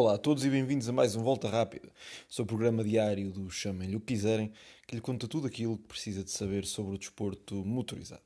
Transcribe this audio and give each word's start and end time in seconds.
Olá 0.00 0.14
a 0.14 0.18
todos 0.18 0.46
e 0.46 0.48
bem-vindos 0.48 0.88
a 0.88 0.92
mais 0.92 1.14
um 1.14 1.22
Volta 1.22 1.46
Rápida, 1.46 1.90
seu 2.26 2.46
programa 2.46 2.82
diário 2.82 3.30
do 3.30 3.50
Chamem-lhe 3.50 3.96
o 3.96 4.00
que 4.00 4.14
quiserem, 4.14 4.50
que 4.86 4.94
lhe 4.94 5.00
conta 5.02 5.28
tudo 5.28 5.46
aquilo 5.46 5.76
que 5.76 5.88
precisa 5.88 6.24
de 6.24 6.30
saber 6.30 6.64
sobre 6.64 6.94
o 6.94 6.98
desporto 6.98 7.54
motorizado. 7.66 8.22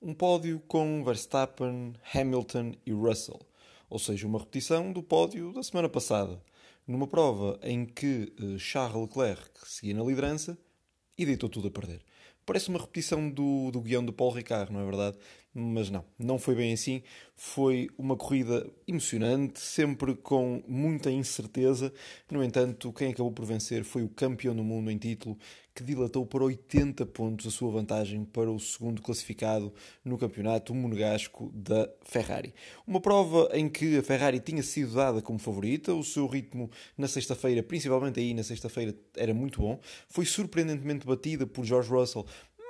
Um 0.00 0.14
pódio 0.14 0.58
com 0.66 1.04
Verstappen, 1.04 1.92
Hamilton 2.14 2.72
e 2.86 2.92
Russell, 2.92 3.38
ou 3.90 3.98
seja, 3.98 4.26
uma 4.26 4.38
repetição 4.38 4.90
do 4.90 5.02
pódio 5.02 5.52
da 5.52 5.62
semana 5.62 5.90
passada, 5.90 6.42
numa 6.86 7.06
prova 7.06 7.60
em 7.62 7.84
que 7.84 8.32
eh, 8.40 8.58
Charles 8.58 8.98
Leclerc 8.98 9.50
seguia 9.66 9.92
na 9.92 10.02
liderança 10.02 10.56
e 11.18 11.26
deitou 11.26 11.50
tudo 11.50 11.68
a 11.68 11.70
perder. 11.70 12.00
Parece 12.46 12.68
uma 12.68 12.78
repetição 12.78 13.28
do, 13.28 13.72
do 13.72 13.80
guião 13.80 14.04
de 14.06 14.12
Paul 14.12 14.30
Ricard, 14.30 14.72
não 14.72 14.80
é 14.80 14.84
verdade? 14.84 15.18
Mas 15.52 15.90
não, 15.90 16.04
não 16.16 16.38
foi 16.38 16.54
bem 16.54 16.72
assim. 16.72 17.02
Foi 17.34 17.88
uma 17.98 18.16
corrida 18.16 18.64
emocionante, 18.86 19.58
sempre 19.58 20.14
com 20.14 20.62
muita 20.68 21.10
incerteza. 21.10 21.92
No 22.30 22.44
entanto, 22.44 22.92
quem 22.92 23.10
acabou 23.10 23.32
por 23.32 23.44
vencer 23.44 23.82
foi 23.82 24.04
o 24.04 24.08
campeão 24.08 24.54
do 24.54 24.62
mundo 24.62 24.92
em 24.92 24.96
título, 24.96 25.36
que 25.76 25.84
dilatou 25.84 26.24
para 26.24 26.42
80 26.42 27.04
pontos 27.04 27.46
a 27.46 27.50
sua 27.50 27.70
vantagem 27.70 28.24
para 28.24 28.50
o 28.50 28.58
segundo 28.58 29.02
classificado 29.02 29.70
no 30.02 30.16
campeonato, 30.16 30.74
monegasco 30.74 31.52
da 31.54 31.86
Ferrari. 32.02 32.54
Uma 32.86 32.98
prova 32.98 33.50
em 33.52 33.68
que 33.68 33.98
a 33.98 34.02
Ferrari 34.02 34.40
tinha 34.40 34.62
sido 34.62 34.94
dada 34.94 35.20
como 35.20 35.38
favorita, 35.38 35.92
o 35.92 36.02
seu 36.02 36.26
ritmo 36.26 36.70
na 36.96 37.06
sexta-feira, 37.06 37.62
principalmente 37.62 38.18
aí 38.18 38.32
na 38.32 38.42
sexta-feira, 38.42 38.94
era 39.14 39.34
muito 39.34 39.60
bom. 39.60 39.78
Foi 40.08 40.24
surpreendentemente 40.24 41.06
batida 41.06 41.46
por 41.46 41.62
George 41.62 41.90
Russell, 41.90 42.24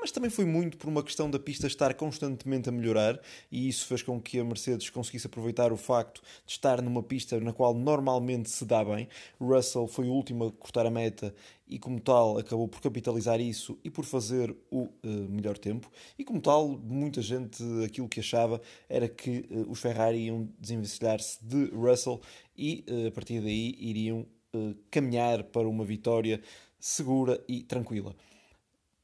mas 0.07 0.13
também 0.13 0.31
foi 0.31 0.45
muito 0.45 0.77
por 0.77 0.89
uma 0.89 1.03
questão 1.03 1.29
da 1.29 1.37
pista 1.37 1.67
estar 1.67 1.93
constantemente 1.95 2.69
a 2.69 2.73
melhorar 2.73 3.21
e 3.51 3.69
isso 3.69 3.85
fez 3.89 4.05
com 4.05 4.21
que 4.21 4.39
a 4.39 4.45
Mercedes 4.45 4.89
conseguisse 4.89 5.27
aproveitar 5.27 5.73
o 5.73 5.77
facto 5.77 6.23
de 6.47 6.53
estar 6.53 6.81
numa 6.81 7.03
pista 7.03 7.41
na 7.41 7.53
qual 7.53 7.75
normalmente 7.75 8.49
se 8.49 8.65
dá 8.65 8.85
bem. 8.85 9.09
Russell 9.41 9.89
foi 9.89 10.07
o 10.07 10.13
último 10.13 10.45
a 10.45 10.53
cortar 10.53 10.87
a 10.87 10.93
meta 10.93 11.35
e, 11.67 11.77
como 11.77 12.01
tal, 12.01 12.39
acabou 12.39 12.69
por 12.69 12.81
capitalizar 12.81 13.41
isso 13.41 13.77
e 13.83 13.91
por 13.91 14.05
fazer 14.05 14.57
o 14.71 14.85
uh, 14.85 15.09
melhor 15.29 15.59
tempo. 15.59 15.91
E, 16.17 16.23
como 16.23 16.41
tal, 16.41 16.69
muita 16.69 17.21
gente 17.21 17.61
aquilo 17.85 18.09
que 18.09 18.21
achava 18.21 18.63
era 18.89 19.09
que 19.09 19.45
uh, 19.51 19.69
os 19.69 19.81
Ferrari 19.81 20.19
iam 20.19 20.49
desenvencilhar-se 20.57 21.45
de 21.45 21.65
Russell 21.75 22.21
e, 22.57 22.85
uh, 22.89 23.09
a 23.09 23.11
partir 23.11 23.41
daí, 23.41 23.75
iriam 23.81 24.25
caminhar 24.91 25.43
para 25.43 25.69
uma 25.69 25.85
vitória 25.85 26.41
segura 26.79 27.45
e 27.47 27.63
tranquila. 27.65 28.15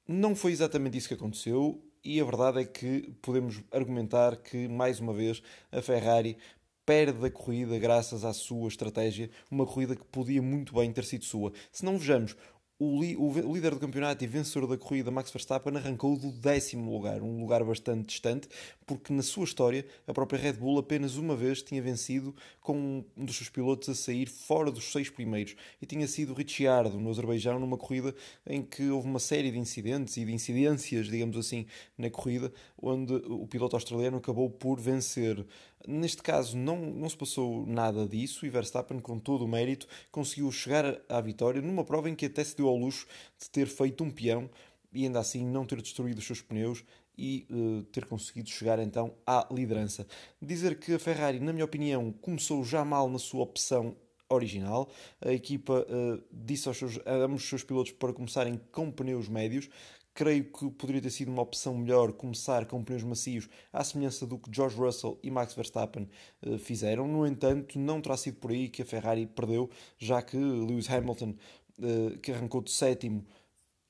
Não 0.06 0.34
foi 0.34 0.50
exatamente 0.52 0.98
isso 0.98 1.08
que 1.08 1.14
aconteceu, 1.14 1.80
e 2.04 2.20
a 2.20 2.24
verdade 2.24 2.60
é 2.60 2.64
que 2.64 3.14
podemos 3.22 3.62
argumentar 3.70 4.36
que, 4.36 4.66
mais 4.66 4.98
uma 4.98 5.12
vez, 5.12 5.40
a 5.70 5.80
Ferrari 5.80 6.36
perde 6.84 7.24
a 7.24 7.30
corrida 7.30 7.78
graças 7.78 8.24
à 8.24 8.32
sua 8.32 8.66
estratégia, 8.66 9.30
uma 9.48 9.64
corrida 9.64 9.94
que 9.94 10.04
podia 10.04 10.42
muito 10.42 10.74
bem 10.74 10.92
ter 10.92 11.04
sido 11.04 11.24
sua. 11.24 11.52
Se 11.70 11.84
não 11.84 11.96
vejamos, 11.96 12.36
o, 12.78 12.98
o, 12.98 13.54
líder 13.54 13.70
do 13.70 13.78
campeonato 13.78 14.24
e 14.24 14.26
vencedor 14.26 14.66
da 14.66 14.76
corrida, 14.76 15.10
Max 15.10 15.30
Verstappen, 15.30 15.76
arrancou 15.76 16.16
do 16.16 16.32
décimo 16.32 16.90
lugar, 16.92 17.22
um 17.22 17.40
lugar 17.40 17.62
bastante 17.62 18.06
distante, 18.06 18.48
porque 18.84 19.12
na 19.12 19.22
sua 19.22 19.44
história 19.44 19.86
a 20.06 20.12
própria 20.12 20.38
Red 20.38 20.54
Bull 20.54 20.78
apenas 20.78 21.16
uma 21.16 21.36
vez 21.36 21.62
tinha 21.62 21.80
vencido 21.80 22.34
com 22.60 23.04
um 23.16 23.24
dos 23.24 23.36
seus 23.36 23.48
pilotos 23.48 23.88
a 23.88 23.94
sair 23.94 24.28
fora 24.28 24.70
dos 24.70 24.90
seis 24.90 25.08
primeiros, 25.08 25.54
e 25.80 25.86
tinha 25.86 26.08
sido 26.08 26.34
Ricciardo 26.34 26.98
no 26.98 27.10
Azerbaijão, 27.10 27.60
numa 27.60 27.78
corrida 27.78 28.14
em 28.46 28.62
que 28.62 28.88
houve 28.90 29.06
uma 29.06 29.20
série 29.20 29.50
de 29.50 29.58
incidentes 29.58 30.16
e 30.16 30.24
de 30.24 30.32
incidências, 30.32 31.06
digamos 31.06 31.36
assim, 31.36 31.66
na 31.96 32.10
corrida, 32.10 32.52
onde 32.80 33.14
o 33.14 33.46
piloto 33.46 33.76
australiano 33.76 34.16
acabou 34.16 34.50
por 34.50 34.80
vencer. 34.80 35.46
Neste 35.86 36.22
caso 36.22 36.56
não, 36.56 36.78
não 36.78 37.08
se 37.08 37.16
passou 37.16 37.66
nada 37.66 38.06
disso 38.06 38.46
e 38.46 38.50
Verstappen, 38.50 39.00
com 39.00 39.18
todo 39.18 39.44
o 39.44 39.48
mérito, 39.48 39.86
conseguiu 40.10 40.50
chegar 40.52 41.00
à 41.08 41.20
vitória 41.20 41.60
numa 41.60 41.84
prova 41.84 42.08
em 42.08 42.14
que 42.14 42.26
até 42.26 42.44
se 42.44 42.56
deu 42.56 42.68
ao 42.68 42.76
luxo 42.76 43.06
de 43.38 43.50
ter 43.50 43.66
feito 43.66 44.04
um 44.04 44.10
peão 44.10 44.48
e 44.92 45.04
ainda 45.04 45.18
assim 45.18 45.44
não 45.44 45.64
ter 45.64 45.80
destruído 45.80 46.18
os 46.18 46.26
seus 46.26 46.40
pneus 46.40 46.84
e 47.16 47.46
uh, 47.50 47.82
ter 47.84 48.04
conseguido 48.06 48.48
chegar 48.48 48.78
então 48.78 49.14
à 49.26 49.46
liderança. 49.50 50.06
Dizer 50.40 50.78
que 50.78 50.94
a 50.94 50.98
Ferrari, 50.98 51.40
na 51.40 51.52
minha 51.52 51.64
opinião, 51.64 52.12
começou 52.12 52.64
já 52.64 52.84
mal 52.84 53.08
na 53.08 53.18
sua 53.18 53.42
opção 53.42 53.96
original. 54.32 54.88
A 55.20 55.32
equipa 55.32 55.86
uh, 55.88 56.22
disse 56.32 56.68
aos 56.68 56.78
seus, 56.78 56.98
a 57.04 57.14
ambos 57.14 57.42
os 57.42 57.48
seus 57.48 57.62
pilotos 57.62 57.92
para 57.92 58.12
começarem 58.12 58.60
com 58.70 58.90
pneus 58.90 59.28
médios, 59.28 59.68
Creio 60.14 60.44
que 60.44 60.70
poderia 60.72 61.00
ter 61.00 61.08
sido 61.08 61.30
uma 61.30 61.40
opção 61.40 61.74
melhor 61.74 62.12
começar 62.12 62.66
com 62.66 62.84
pneus 62.84 63.02
macios, 63.02 63.48
à 63.72 63.82
semelhança 63.82 64.26
do 64.26 64.36
que 64.36 64.54
George 64.54 64.76
Russell 64.76 65.18
e 65.22 65.30
Max 65.30 65.54
Verstappen 65.54 66.06
uh, 66.42 66.58
fizeram. 66.58 67.08
No 67.08 67.26
entanto, 67.26 67.78
não 67.78 67.98
terá 67.98 68.14
sido 68.18 68.36
por 68.36 68.50
aí 68.50 68.68
que 68.68 68.82
a 68.82 68.84
Ferrari 68.84 69.26
perdeu, 69.26 69.70
já 69.98 70.20
que 70.20 70.36
Lewis 70.36 70.90
Hamilton, 70.90 71.34
uh, 71.78 72.18
que 72.18 72.30
arrancou 72.30 72.60
de 72.60 72.70
sétimo 72.70 73.24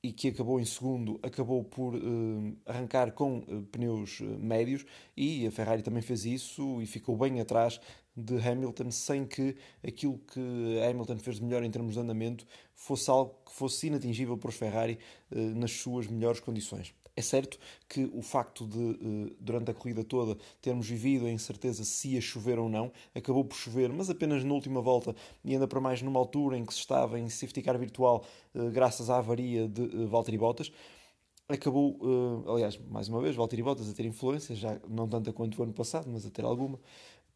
e 0.03 0.11
que 0.11 0.27
acabou 0.27 0.59
em 0.59 0.65
segundo, 0.65 1.17
acabou 1.23 1.63
por 1.63 1.95
uh, 1.95 2.57
arrancar 2.65 3.13
com 3.13 3.41
pneus 3.71 4.19
médios 4.19 4.85
e 5.15 5.47
a 5.47 5.51
Ferrari 5.51 5.81
também 5.81 6.01
fez 6.01 6.25
isso 6.25 6.81
e 6.81 6.85
ficou 6.85 7.15
bem 7.15 7.39
atrás 7.39 7.79
de 8.15 8.37
Hamilton 8.37 8.91
sem 8.91 9.25
que 9.25 9.55
aquilo 9.85 10.19
que 10.19 10.79
Hamilton 10.87 11.17
fez 11.17 11.37
de 11.37 11.43
melhor 11.43 11.63
em 11.63 11.71
termos 11.71 11.93
de 11.93 11.99
andamento 11.99 12.45
fosse 12.75 13.09
algo 13.09 13.33
que 13.45 13.53
fosse 13.53 13.87
inatingível 13.87 14.37
para 14.37 14.49
os 14.49 14.55
Ferrari 14.55 14.99
eh, 15.31 15.35
nas 15.35 15.71
suas 15.71 16.07
melhores 16.07 16.39
condições. 16.39 16.93
É 17.15 17.21
certo 17.21 17.59
que 17.87 18.09
o 18.11 18.23
facto 18.23 18.65
de, 18.65 19.29
eh, 19.29 19.35
durante 19.39 19.69
a 19.69 19.73
corrida 19.73 20.03
toda, 20.03 20.35
termos 20.59 20.87
vivido 20.87 21.27
a 21.27 21.31
incerteza 21.31 21.83
se 21.83 22.09
ia 22.15 22.21
chover 22.21 22.57
ou 22.57 22.67
não, 22.67 22.91
acabou 23.13 23.45
por 23.45 23.55
chover, 23.55 23.93
mas 23.93 24.09
apenas 24.09 24.43
na 24.43 24.51
última 24.53 24.81
volta 24.81 25.15
e 25.45 25.53
ainda 25.53 25.67
para 25.67 25.79
mais 25.79 26.01
numa 26.01 26.19
altura 26.19 26.57
em 26.57 26.65
que 26.65 26.73
se 26.73 26.79
estava 26.79 27.19
em 27.19 27.29
safety 27.29 27.61
car 27.61 27.77
virtual, 27.77 28.25
eh, 28.55 28.69
graças 28.71 29.11
à 29.11 29.17
avaria 29.17 29.67
de 29.67 30.05
Valtteri 30.07 30.37
Bottas 30.37 30.71
acabou, 31.47 31.99
aliás, 32.47 32.77
mais 32.89 33.09
uma 33.09 33.21
vez, 33.21 33.35
Valtteri 33.35 33.61
Bottas 33.61 33.89
a 33.89 33.93
ter 33.93 34.05
influência, 34.05 34.55
já 34.55 34.79
não 34.89 35.07
tanta 35.07 35.31
quanto 35.31 35.59
o 35.59 35.63
ano 35.63 35.73
passado, 35.73 36.09
mas 36.09 36.25
a 36.25 36.29
ter 36.31 36.43
alguma, 36.43 36.79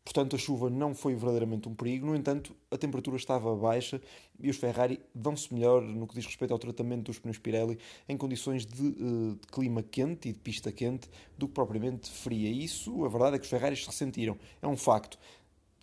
Portanto, 0.08 0.38
a 0.38 0.40
chuva 0.40 0.70
não 0.70 0.96
foi 0.96 1.16
verdadeiramente 1.16 1.68
um 1.68 1.76
perigo. 1.76 2.08
No 2.08 2.16
entanto, 2.16 2.56
a 2.72 2.78
temperatura 2.78 3.18
estava 3.18 3.54
baixa 3.54 4.02
e 4.40 4.50
os 4.50 4.56
Ferrari 4.56 5.02
dão-se 5.14 5.54
melhor 5.54 5.82
no 5.82 6.08
que 6.08 6.16
diz 6.16 6.26
respeito 6.26 6.54
ao 6.54 6.58
tratamento 6.58 7.08
dos 7.08 7.20
pneus 7.20 7.38
Pirelli 7.38 7.78
em 8.08 8.16
condições 8.16 8.66
de, 8.66 8.88
uh, 8.88 9.36
de, 9.36 9.48
clima 9.52 9.84
quente 9.84 10.30
e 10.30 10.32
de 10.32 10.40
pista 10.40 10.72
quente 10.72 11.10
do 11.38 11.46
que 11.46 11.54
propriamente 11.54 12.10
fria. 12.10 12.50
Isso, 12.50 13.04
a 13.04 13.10
verdade 13.10 13.36
é 13.36 13.40
que 13.40 13.44
os 13.44 13.50
Ferraris 13.50 13.82
se 13.82 13.88
ressentiram. 13.88 14.38
É 14.62 14.68
um 14.68 14.78
facto. 14.78 15.20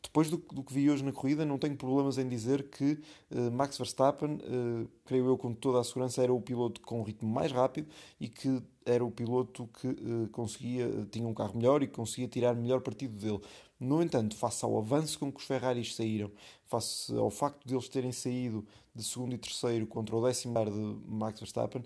Depois 0.05 0.31
do, 0.31 0.37
do, 0.37 0.63
que 0.63 0.73
vi 0.73 0.91
hoje 0.91 1.03
na 1.03 1.13
corrida, 1.13 1.45
não 1.45 1.59
tenho 1.59 1.77
problemas 1.77 2.19
em 2.19 2.29
dizer 2.29 2.69
que 2.69 2.99
uh, 3.31 3.51
Max 3.51 3.77
Verstappen, 3.77 4.35
uh, 4.35 4.89
creio 5.05 5.27
eu 5.27 5.37
com 5.37 5.53
toda 5.55 5.81
a 5.81 5.85
segurança, 5.85 6.23
era 6.23 6.33
o 6.33 6.41
piloto 6.41 6.81
com 6.83 7.01
o 7.01 7.03
ritmo 7.03 7.29
mais 7.29 7.51
rápido 7.51 7.89
e 8.21 8.29
que 8.29 8.63
era 8.85 9.03
o 9.03 9.11
piloto 9.11 9.67
que 9.81 9.89
uh, 9.89 10.29
conseguia, 10.31 10.89
tinha 11.11 11.27
um 11.27 11.33
carro 11.33 11.57
melhor 11.57 11.83
e 11.83 11.89
conseguia 11.89 12.29
tirar 12.29 12.55
melhor 12.55 12.81
partido 12.81 13.19
dele. 13.19 13.41
No 13.79 14.03
entanto, 14.03 14.37
face 14.37 14.65
ao 14.65 14.79
avanço 14.79 15.19
com 15.19 15.33
que 15.33 15.39
os 15.39 15.45
Ferraris 15.45 15.95
saíram, 15.95 16.31
face 16.65 17.15
ao 17.17 17.31
facto 17.31 17.67
de 17.67 17.75
eles 17.75 17.89
terem 17.89 18.13
saído 18.13 18.65
de 18.95 19.03
segundo 19.03 19.35
e 19.35 19.39
terceiro 19.39 19.87
contra 19.87 20.15
o 20.15 20.25
décimo 20.25 20.59
lugar 20.59 20.73
de 20.73 20.99
Max 21.07 21.41
Verstappen, 21.41 21.83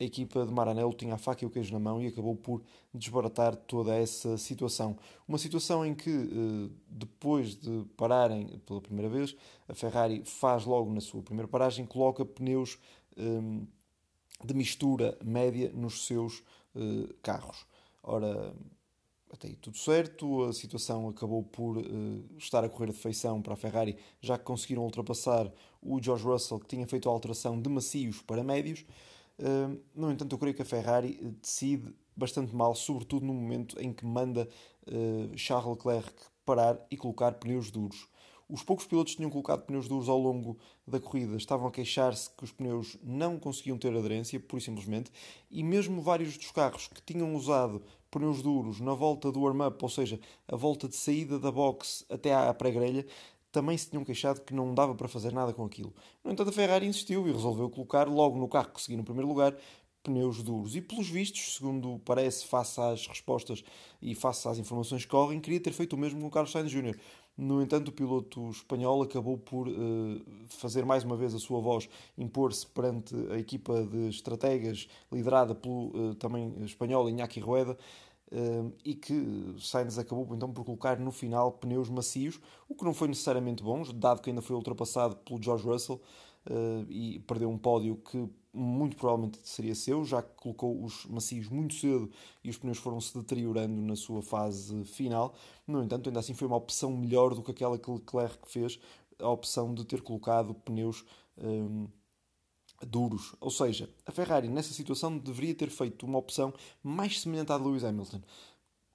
a 0.00 0.04
equipa 0.04 0.46
de 0.46 0.52
Maranello 0.52 0.94
tinha 0.94 1.14
a 1.14 1.18
faca 1.18 1.44
e 1.44 1.46
o 1.46 1.50
queijo 1.50 1.72
na 1.74 1.78
mão 1.78 2.00
e 2.00 2.06
acabou 2.06 2.34
por 2.34 2.62
desbaratar 2.92 3.54
toda 3.54 3.94
essa 3.94 4.38
situação. 4.38 4.96
Uma 5.28 5.36
situação 5.36 5.84
em 5.84 5.94
que, 5.94 6.10
eh, 6.10 6.70
depois 6.88 7.54
de 7.54 7.84
pararem 7.98 8.46
pela 8.64 8.80
primeira 8.80 9.10
vez, 9.10 9.36
a 9.68 9.74
Ferrari 9.74 10.22
faz 10.24 10.64
logo 10.64 10.90
na 10.90 11.02
sua 11.02 11.22
primeira 11.22 11.46
paragem, 11.46 11.84
coloca 11.84 12.24
pneus 12.24 12.78
eh, 13.14 13.66
de 14.42 14.54
mistura 14.54 15.18
média 15.22 15.70
nos 15.74 16.06
seus 16.06 16.42
eh, 16.74 17.14
carros. 17.22 17.66
Ora, 18.02 18.54
até 19.32 19.48
aí 19.48 19.56
tudo 19.56 19.76
certo, 19.76 20.44
a 20.44 20.52
situação 20.52 21.08
acabou 21.08 21.42
por 21.42 21.78
uh, 21.78 22.24
estar 22.36 22.64
a 22.64 22.68
correr 22.68 22.92
de 22.92 22.98
feição 22.98 23.40
para 23.40 23.54
a 23.54 23.56
Ferrari, 23.56 23.96
já 24.20 24.36
que 24.36 24.44
conseguiram 24.44 24.82
ultrapassar 24.82 25.50
o 25.80 26.02
George 26.02 26.24
Russell, 26.24 26.58
que 26.58 26.66
tinha 26.66 26.86
feito 26.86 27.08
a 27.08 27.12
alteração 27.12 27.60
de 27.60 27.68
macios 27.68 28.20
para 28.22 28.42
médios. 28.42 28.84
Uh, 29.38 29.80
no 29.94 30.10
entanto, 30.10 30.34
eu 30.34 30.38
creio 30.38 30.54
que 30.54 30.62
a 30.62 30.66
Ferrari 30.66 31.18
decide 31.40 31.94
bastante 32.16 32.54
mal, 32.54 32.74
sobretudo 32.74 33.24
no 33.24 33.32
momento 33.32 33.80
em 33.80 33.92
que 33.92 34.04
manda 34.04 34.48
uh, 34.86 35.38
Charles 35.38 35.76
Leclerc 35.76 36.12
parar 36.44 36.84
e 36.90 36.96
colocar 36.96 37.32
pneus 37.32 37.70
duros. 37.70 38.08
Os 38.52 38.64
poucos 38.64 38.84
pilotos 38.84 39.12
que 39.12 39.18
tinham 39.18 39.30
colocado 39.30 39.62
pneus 39.62 39.86
duros 39.86 40.08
ao 40.08 40.18
longo 40.18 40.58
da 40.84 40.98
corrida 40.98 41.36
estavam 41.36 41.68
a 41.68 41.70
queixar-se 41.70 42.28
que 42.30 42.42
os 42.42 42.50
pneus 42.50 42.96
não 43.00 43.38
conseguiam 43.38 43.78
ter 43.78 43.96
aderência, 43.96 44.40
pura 44.40 44.60
e 44.60 44.64
simplesmente, 44.64 45.12
e 45.48 45.62
mesmo 45.62 46.02
vários 46.02 46.36
dos 46.36 46.50
carros 46.50 46.88
que 46.88 47.00
tinham 47.00 47.32
usado 47.36 47.80
pneus 48.10 48.42
duros 48.42 48.80
na 48.80 48.92
volta 48.92 49.30
do 49.30 49.42
warm-up, 49.42 49.78
ou 49.80 49.88
seja, 49.88 50.18
a 50.48 50.56
volta 50.56 50.88
de 50.88 50.96
saída 50.96 51.38
da 51.38 51.52
box 51.52 52.04
até 52.10 52.34
à 52.34 52.52
pré-grelha, 52.52 53.06
também 53.52 53.78
se 53.78 53.88
tinham 53.88 54.04
queixado 54.04 54.40
que 54.40 54.52
não 54.52 54.74
dava 54.74 54.96
para 54.96 55.06
fazer 55.06 55.32
nada 55.32 55.52
com 55.52 55.64
aquilo. 55.64 55.94
No 56.24 56.32
entanto, 56.32 56.50
a 56.50 56.52
Ferrari 56.52 56.86
insistiu 56.86 57.28
e 57.28 57.32
resolveu 57.32 57.70
colocar 57.70 58.08
logo 58.08 58.36
no 58.36 58.48
carro 58.48 58.70
que 58.72 58.82
seguia 58.82 58.98
no 58.98 59.04
primeiro 59.04 59.28
lugar 59.28 59.56
pneus 60.02 60.42
duros. 60.42 60.76
E 60.76 60.80
pelos 60.80 61.08
vistos, 61.08 61.56
segundo 61.56 62.00
parece, 62.04 62.46
face 62.46 62.80
às 62.80 63.06
respostas 63.06 63.62
e 64.00 64.14
face 64.14 64.48
às 64.48 64.58
informações 64.58 65.04
que 65.04 65.10
correm, 65.10 65.40
queria 65.40 65.60
ter 65.60 65.72
feito 65.72 65.94
o 65.94 65.98
mesmo 65.98 66.20
com 66.20 66.26
o 66.26 66.30
Carlos 66.30 66.52
Sainz 66.52 66.70
Jr. 66.70 66.96
No 67.36 67.62
entanto, 67.62 67.88
o 67.88 67.92
piloto 67.92 68.50
espanhol 68.50 69.02
acabou 69.02 69.38
por 69.38 69.66
uh, 69.68 70.20
fazer 70.48 70.84
mais 70.84 71.04
uma 71.04 71.16
vez 71.16 71.34
a 71.34 71.38
sua 71.38 71.60
voz 71.60 71.88
impor-se 72.18 72.66
perante 72.66 73.14
a 73.30 73.38
equipa 73.38 73.82
de 73.82 74.08
estrategas 74.08 74.88
liderada 75.10 75.54
pelo 75.54 76.10
uh, 76.10 76.14
também 76.16 76.54
espanhol 76.64 77.08
Iñaki 77.08 77.40
Rueda 77.40 77.78
uh, 78.30 78.72
e 78.84 78.94
que 78.94 79.54
Sainz 79.58 79.98
acabou 79.98 80.28
então 80.34 80.52
por 80.52 80.64
colocar 80.64 80.98
no 80.98 81.10
final 81.10 81.52
pneus 81.52 81.88
macios, 81.88 82.38
o 82.68 82.74
que 82.74 82.84
não 82.84 82.92
foi 82.92 83.08
necessariamente 83.08 83.62
bom, 83.62 83.82
dado 83.94 84.20
que 84.20 84.28
ainda 84.28 84.42
foi 84.42 84.54
ultrapassado 84.54 85.16
pelo 85.16 85.42
George 85.42 85.64
Russell 85.64 86.00
e 86.88 87.18
perdeu 87.26 87.50
um 87.50 87.58
pódio 87.58 87.96
que 87.96 88.26
muito 88.52 88.96
provavelmente 88.96 89.38
seria 89.44 89.74
seu, 89.74 90.04
já 90.04 90.22
que 90.22 90.34
colocou 90.34 90.82
os 90.82 91.06
macios 91.06 91.48
muito 91.48 91.74
cedo 91.74 92.10
e 92.42 92.50
os 92.50 92.58
pneus 92.58 92.78
foram-se 92.78 93.16
deteriorando 93.16 93.80
na 93.80 93.94
sua 93.94 94.22
fase 94.22 94.84
final. 94.84 95.34
No 95.66 95.82
entanto, 95.82 96.08
ainda 96.08 96.20
assim 96.20 96.34
foi 96.34 96.46
uma 96.46 96.56
opção 96.56 96.96
melhor 96.96 97.34
do 97.34 97.42
que 97.42 97.50
aquela 97.52 97.78
que 97.78 97.90
Leclerc 97.90 98.38
fez, 98.46 98.78
a 99.18 99.28
opção 99.28 99.72
de 99.74 99.84
ter 99.84 100.02
colocado 100.02 100.54
pneus 100.54 101.04
hum, 101.38 101.86
duros. 102.86 103.34
Ou 103.40 103.50
seja, 103.50 103.88
a 104.04 104.10
Ferrari 104.10 104.48
nessa 104.48 104.72
situação 104.72 105.16
deveria 105.16 105.54
ter 105.54 105.70
feito 105.70 106.04
uma 106.04 106.18
opção 106.18 106.52
mais 106.82 107.20
semelhante 107.20 107.52
à 107.52 107.58
de 107.58 107.64
Lewis 107.64 107.84
Hamilton, 107.84 108.20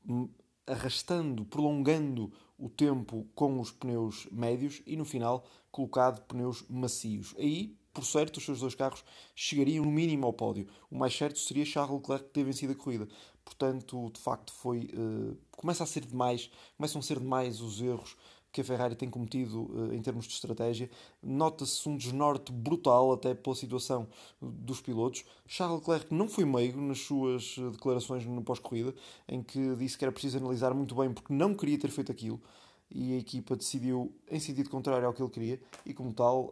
hum, 0.07 0.29
arrastando, 0.67 1.45
prolongando 1.45 2.31
o 2.57 2.69
tempo 2.69 3.27
com 3.35 3.59
os 3.59 3.71
pneus 3.71 4.27
médios 4.31 4.81
e 4.85 4.95
no 4.95 5.05
final 5.05 5.45
colocado 5.71 6.25
pneus 6.25 6.63
macios. 6.69 7.35
Aí 7.37 7.77
por 7.95 8.05
certo, 8.05 8.37
os 8.37 8.43
seus 8.43 8.59
dois 8.59 8.75
carros 8.75 9.03
chegariam 9.33 9.85
no 9.85 9.91
mínimo 9.91 10.27
ao 10.27 10.33
pódio. 10.33 10.67
O 10.91 10.97
mais 10.97 11.15
certo 11.15 11.39
seria 11.39 11.65
Charles 11.65 11.97
Leclerc 12.01 12.25
ter 12.29 12.43
vencido 12.43 12.73
a 12.73 12.75
corrida. 12.75 13.07
Portanto, 13.43 14.11
de 14.13 14.19
facto, 14.19 14.51
foi. 14.51 14.89
Uh, 14.93 15.37
começa 15.51 15.83
a 15.83 15.87
ser 15.87 16.05
demais, 16.05 16.51
começam 16.75 16.99
a 16.99 17.01
ser 17.01 17.19
demais 17.19 17.61
os 17.61 17.81
erros 17.81 18.17
que 18.51 18.59
a 18.59 18.63
Ferrari 18.63 18.95
tem 18.95 19.09
cometido 19.09 19.63
uh, 19.63 19.93
em 19.93 20.01
termos 20.01 20.27
de 20.27 20.33
estratégia. 20.33 20.89
Nota-se 21.23 21.87
um 21.87 21.95
desnorte 21.95 22.51
brutal, 22.51 23.13
até 23.13 23.33
pela 23.33 23.55
situação 23.55 24.07
dos 24.41 24.81
pilotos. 24.81 25.23
Charles 25.47 25.79
Leclerc 25.79 26.13
não 26.13 26.27
foi 26.27 26.43
meigo 26.43 26.81
nas 26.81 26.99
suas 26.99 27.55
eh, 27.57 27.69
declarações 27.69 28.25
no 28.25 28.43
pós-corrida, 28.43 28.93
em 29.27 29.41
que 29.41 29.75
disse 29.77 29.97
que 29.97 30.03
era 30.03 30.11
preciso 30.11 30.37
analisar 30.37 30.73
muito 30.73 30.95
bem 30.95 31.13
porque 31.13 31.33
não 31.33 31.53
queria 31.53 31.77
ter 31.77 31.89
feito 31.89 32.11
aquilo 32.11 32.41
e 32.89 33.13
a 33.13 33.17
equipa 33.17 33.55
decidiu 33.55 34.13
em 34.29 34.39
sentido 34.39 34.69
contrário 34.69 35.07
ao 35.07 35.13
que 35.13 35.21
ele 35.21 35.29
queria 35.29 35.59
e 35.85 35.93
como 35.93 36.13
tal 36.13 36.51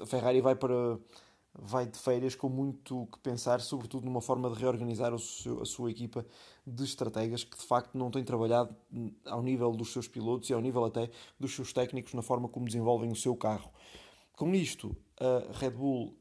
a 0.00 0.06
Ferrari 0.06 0.40
vai 0.40 0.54
para 0.54 0.98
vai 1.60 1.86
de 1.86 1.98
férias 1.98 2.36
com 2.36 2.48
muito 2.48 3.06
que 3.06 3.18
pensar, 3.18 3.60
sobretudo 3.60 4.04
numa 4.04 4.20
forma 4.20 4.48
de 4.48 4.60
reorganizar 4.60 5.16
seu, 5.18 5.60
a 5.60 5.64
sua 5.64 5.90
equipa 5.90 6.24
de 6.64 6.84
estrategas 6.84 7.42
que 7.42 7.56
de 7.56 7.64
facto 7.64 7.98
não 7.98 8.10
tem 8.10 8.22
trabalhado 8.22 8.76
ao 9.26 9.42
nível 9.42 9.72
dos 9.72 9.92
seus 9.92 10.06
pilotos 10.06 10.48
e 10.50 10.52
ao 10.52 10.60
nível 10.60 10.84
até 10.84 11.10
dos 11.38 11.54
seus 11.54 11.72
técnicos 11.72 12.14
na 12.14 12.22
forma 12.22 12.48
como 12.48 12.66
desenvolvem 12.66 13.10
o 13.10 13.16
seu 13.16 13.34
carro. 13.34 13.72
Com 14.36 14.54
isto, 14.54 14.96
a 15.18 15.58
Red 15.58 15.70
Bull 15.70 16.16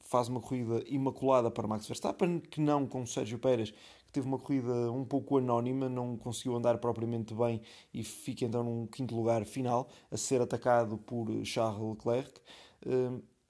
faz 0.00 0.28
uma 0.28 0.40
corrida 0.40 0.82
imaculada 0.88 1.48
para 1.48 1.68
Max 1.68 1.86
Verstappen, 1.86 2.40
que 2.40 2.60
não 2.60 2.84
com 2.84 3.06
Sérgio 3.06 3.38
Pérez, 3.38 3.70
que 3.70 4.10
teve 4.10 4.26
uma 4.26 4.40
corrida 4.40 4.90
um 4.90 5.04
pouco 5.04 5.38
anónima, 5.38 5.88
não 5.88 6.16
conseguiu 6.16 6.56
andar 6.56 6.78
propriamente 6.78 7.32
bem 7.32 7.62
e 7.94 8.02
fica 8.02 8.44
então 8.44 8.64
num 8.64 8.88
quinto 8.88 9.14
lugar 9.14 9.44
final, 9.44 9.88
a 10.10 10.16
ser 10.16 10.40
atacado 10.40 10.98
por 10.98 11.28
Charles 11.44 11.80
Leclerc. 11.80 12.40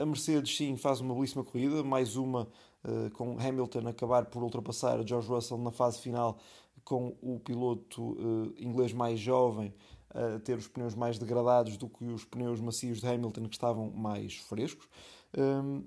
A 0.00 0.06
Mercedes, 0.06 0.56
sim, 0.56 0.76
faz 0.78 1.00
uma 1.00 1.14
belíssima 1.14 1.44
corrida, 1.44 1.84
mais 1.84 2.16
uma 2.16 2.48
uh, 2.84 3.10
com 3.12 3.38
Hamilton 3.38 3.86
acabar 3.86 4.24
por 4.24 4.42
ultrapassar 4.42 5.06
George 5.06 5.28
Russell 5.28 5.58
na 5.58 5.70
fase 5.70 6.00
final, 6.00 6.38
com 6.82 7.14
o 7.20 7.38
piloto 7.38 8.12
uh, 8.12 8.54
inglês 8.56 8.94
mais 8.94 9.20
jovem 9.20 9.74
a 10.08 10.40
ter 10.40 10.56
os 10.56 10.66
pneus 10.66 10.94
mais 10.94 11.18
degradados 11.18 11.76
do 11.76 11.86
que 11.88 12.04
os 12.04 12.24
pneus 12.24 12.60
macios 12.60 13.00
de 13.00 13.06
Hamilton, 13.06 13.42
que 13.42 13.54
estavam 13.54 13.90
mais 13.90 14.36
frescos. 14.36 14.88
Um, 15.36 15.84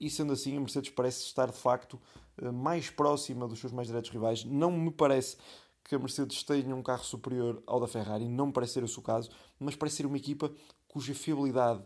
e 0.00 0.08
sendo 0.10 0.32
assim, 0.32 0.56
a 0.56 0.60
Mercedes 0.60 0.90
parece 0.90 1.24
estar 1.24 1.50
de 1.50 1.58
facto 1.58 2.00
uh, 2.40 2.50
mais 2.50 2.88
próxima 2.88 3.46
dos 3.46 3.58
seus 3.58 3.72
mais 3.72 3.86
diretos 3.86 4.10
rivais. 4.10 4.42
Não 4.44 4.72
me 4.72 4.90
parece 4.90 5.36
que 5.84 5.94
a 5.94 5.98
Mercedes 5.98 6.42
tenha 6.42 6.74
um 6.74 6.82
carro 6.82 7.04
superior 7.04 7.62
ao 7.66 7.78
da 7.78 7.86
Ferrari, 7.86 8.26
não 8.26 8.46
me 8.46 8.52
parece 8.54 8.72
ser 8.72 8.84
esse 8.84 8.98
o 8.98 9.02
caso, 9.02 9.30
mas 9.58 9.76
parece 9.76 9.96
ser 9.98 10.06
uma 10.06 10.16
equipa 10.16 10.50
cuja 10.88 11.12
fiabilidade 11.12 11.84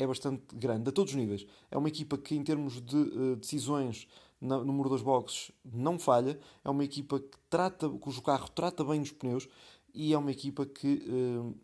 é 0.00 0.06
bastante 0.06 0.42
grande, 0.54 0.88
a 0.88 0.92
todos 0.92 1.12
os 1.12 1.16
níveis. 1.16 1.46
É 1.70 1.76
uma 1.76 1.88
equipa 1.88 2.16
que, 2.16 2.34
em 2.34 2.42
termos 2.42 2.80
de 2.80 2.96
uh, 2.96 3.36
decisões 3.36 4.08
no 4.40 4.64
número 4.64 4.88
das 4.88 5.02
boxes, 5.02 5.52
não 5.62 5.98
falha. 5.98 6.40
É 6.64 6.70
uma 6.70 6.82
equipa 6.82 7.20
que 7.20 7.36
trata, 7.50 7.88
cujo 7.88 8.22
carro 8.22 8.48
trata 8.50 8.82
bem 8.82 9.02
os 9.02 9.12
pneus 9.12 9.46
e 9.92 10.14
é 10.14 10.18
uma 10.18 10.30
equipa 10.30 10.64
que 10.64 11.04
uh, 11.06 11.54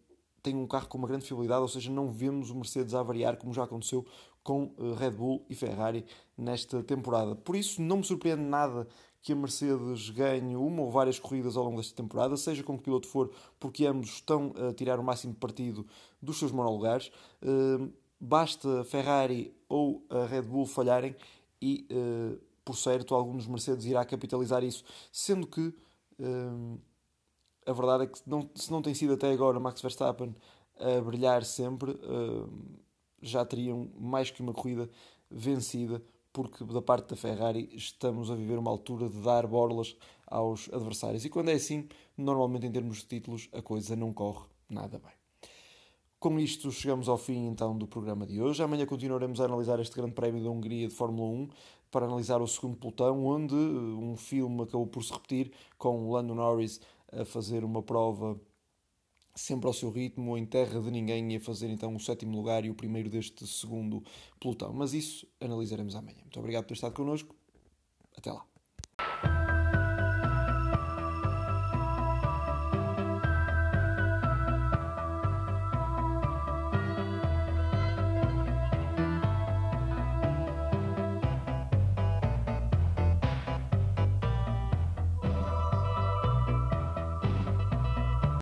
tem 0.43 0.55
um 0.55 0.67
carro 0.67 0.87
com 0.87 0.99
uma 0.99 1.09
grande 1.09 1.25
fiabilidade, 1.25 1.63
ou 1.63 1.69
seja, 1.69 1.91
não 1.91 2.09
vemos 2.09 2.51
o 2.51 2.55
Mercedes 2.55 2.95
a 2.95 3.03
variar 3.03 3.39
como 3.39 3.55
já 3.55 3.65
aconteceu 3.65 4.05
com 4.43 4.75
uh, 4.77 4.95
Red 4.95 5.13
Bull 5.13 5.45
e 5.49 5.55
Ferrari 5.55 6.05
nesta 6.37 6.83
temporada. 6.83 7.35
Por 7.35 7.57
isso, 7.57 7.81
não 7.81 7.97
me 7.97 8.05
surpreende 8.05 8.43
nada 8.43 8.87
que 9.23 9.33
a 9.33 9.37
Mercedes 9.37 10.11
ganhe 10.11 10.55
uma 10.55 10.83
ou 10.83 10.91
várias 10.91 11.19
corridas 11.19 11.57
ao 11.57 11.65
longo 11.65 11.79
desta 11.79 11.97
temporada, 11.97 12.37
seja 12.37 12.63
com 12.63 12.77
que 12.77 12.85
piloto 12.85 13.09
for, 13.09 13.31
porque 13.59 13.87
ambos 13.87 14.11
estão 14.11 14.53
a 14.69 14.73
tirar 14.73 15.01
o 15.01 15.03
máximo 15.03 15.35
partido 15.35 15.85
dos 16.23 16.39
seus 16.39 16.53
monolugares. 16.53 17.11
Uh, 17.43 17.91
basta 18.27 18.85
Ferrari 18.85 19.55
ou 19.69 20.05
a 20.11 20.27
Red 20.27 20.43
Bull 20.43 20.67
falharem 20.67 21.15
e, 21.63 21.87
uh, 21.91 22.39
por 22.65 22.77
certo, 22.77 23.15
algum 23.15 23.37
dos 23.37 23.47
Mercedes 23.47 23.85
irá 23.85 24.05
capitalizar 24.05 24.65
isso, 24.65 24.85
sendo 25.13 25.47
que 25.47 25.61
uh, 26.19 26.81
a 27.65 27.73
verdade 27.73 28.05
é 28.05 28.07
que 28.09 28.19
não, 28.27 28.51
se 28.55 28.71
não 28.71 28.83
tem 28.83 28.95
sido 28.95 29.15
até 29.15 29.31
agora 29.31 29.61
Max 29.61 29.81
Verstappen 29.81 30.35
a 30.79 31.01
brilhar 31.01 31.45
sempre, 31.45 31.93
uh, 31.93 32.51
já 33.23 33.45
teriam 33.45 33.89
mais 33.97 34.31
que 34.31 34.43
uma 34.43 34.53
corrida 34.53 34.91
vencida, 35.31 36.03
porque 36.33 36.65
da 36.65 36.83
parte 36.83 37.11
da 37.11 37.17
Ferrari 37.17 37.71
estamos 37.73 38.31
a 38.31 38.35
viver 38.35 38.59
uma 38.59 38.71
altura 38.71 39.09
de 39.09 39.19
dar 39.21 39.47
borlas 39.47 39.97
aos 40.27 40.69
adversários. 40.73 41.25
E 41.25 41.31
quando 41.31 41.51
é 41.51 41.55
assim, 41.55 41.89
normalmente 42.17 42.67
em 42.67 42.73
termos 42.73 42.99
de 42.99 43.07
títulos, 43.07 43.49
a 43.53 43.63
coisa 43.63 43.95
não 43.95 44.13
corre 44.13 44.47
nada 44.69 44.99
bem. 44.99 45.26
Com 46.27 46.41
isto 46.41 46.73
chegamos 46.73 47.09
ao 47.09 47.17
fim 47.17 47.47
então 47.47 47.79
do 47.79 47.87
programa 47.87 48.27
de 48.27 48.43
hoje. 48.43 48.61
Amanhã 48.61 48.85
continuaremos 48.85 49.41
a 49.41 49.45
analisar 49.45 49.79
este 49.79 49.95
Grande 49.95 50.13
Prémio 50.13 50.43
da 50.43 50.51
Hungria 50.51 50.89
de 50.89 50.93
Fórmula 50.93 51.29
1 51.29 51.49
para 51.89 52.05
analisar 52.05 52.43
o 52.43 52.49
segundo 52.49 52.77
pelotão, 52.77 53.25
onde 53.25 53.55
eh, 53.55 53.59
um 53.59 54.17
filme 54.17 54.65
acabou 54.65 54.89
por 54.89 55.05
se 55.05 55.13
repetir 55.13 55.53
com 55.79 56.11
Lando 56.11 56.35
Norris 56.35 56.81
a 57.13 57.25
fazer 57.25 57.63
uma 57.63 57.81
prova 57.81 58.37
sempre 59.37 59.69
ao 59.69 59.73
seu 59.73 59.89
ritmo, 59.89 60.37
em 60.37 60.45
terra 60.45 60.81
de 60.81 60.91
ninguém, 60.91 61.33
e 61.33 61.37
a 61.37 61.41
fazer 61.41 61.71
então 61.71 61.95
o 61.95 62.01
sétimo 62.01 62.37
lugar 62.37 62.65
e 62.65 62.71
o 62.71 62.75
primeiro 62.75 63.09
deste 63.09 63.47
segundo 63.47 64.03
pelotão. 64.41 64.73
Mas 64.73 64.95
isso 64.95 65.29
analisaremos 65.41 65.95
amanhã. 65.95 66.19
Muito 66.23 66.41
obrigado 66.41 66.65
por 66.65 66.71
ter 66.71 66.75
estado 66.75 66.93
connosco. 66.93 67.37
Até 68.17 68.33
lá. 68.33 68.56